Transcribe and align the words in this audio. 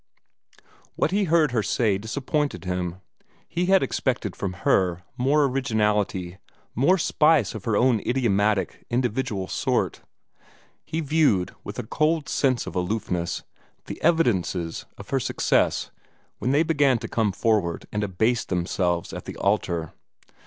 What 0.95 1.11
he 1.11 1.25
heard 1.25 1.51
her 1.51 1.61
say 1.61 1.99
disappointed 1.99 2.65
him. 2.65 3.01
He 3.47 3.67
had 3.67 3.83
expected 3.83 4.35
from 4.35 4.53
her 4.65 5.03
more 5.15 5.45
originality, 5.45 6.39
more 6.73 6.97
spice 6.97 7.53
of 7.53 7.65
her 7.65 7.77
own 7.77 7.99
idiomatic, 7.99 8.83
individual 8.89 9.47
sort. 9.47 10.01
He 10.83 11.01
viewed 11.01 11.53
with 11.63 11.77
a 11.77 11.85
cold 11.85 12.27
sense 12.29 12.65
of 12.65 12.75
aloofness 12.75 13.43
the 13.85 14.01
evidences 14.01 14.87
of 14.97 15.11
her 15.11 15.19
success 15.19 15.91
when 16.39 16.49
they 16.49 16.63
began 16.63 16.97
to 16.97 17.07
come 17.07 17.31
forward 17.31 17.85
and 17.91 18.03
abase 18.03 18.43
themselves 18.43 19.13
at 19.13 19.25
the 19.25 19.35
altar. 19.37 19.93